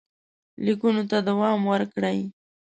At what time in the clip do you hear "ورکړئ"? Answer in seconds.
1.71-2.19